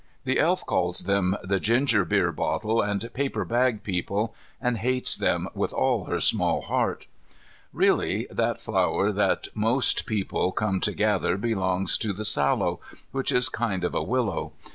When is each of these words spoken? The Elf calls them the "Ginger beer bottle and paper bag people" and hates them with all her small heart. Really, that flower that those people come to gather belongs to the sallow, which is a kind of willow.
The 0.23 0.39
Elf 0.39 0.65
calls 0.65 1.01
them 1.01 1.37
the 1.43 1.59
"Ginger 1.59 2.03
beer 2.05 2.31
bottle 2.31 2.81
and 2.81 3.13
paper 3.13 3.45
bag 3.45 3.83
people" 3.83 4.33
and 4.59 4.79
hates 4.79 5.15
them 5.15 5.47
with 5.53 5.71
all 5.73 6.05
her 6.05 6.19
small 6.19 6.61
heart. 6.63 7.05
Really, 7.71 8.25
that 8.31 8.59
flower 8.59 9.11
that 9.11 9.49
those 9.55 9.93
people 9.93 10.53
come 10.53 10.79
to 10.79 10.93
gather 10.93 11.37
belongs 11.37 11.99
to 11.99 12.13
the 12.13 12.25
sallow, 12.25 12.79
which 13.11 13.31
is 13.31 13.47
a 13.47 13.51
kind 13.51 13.83
of 13.83 13.93
willow. 13.93 14.53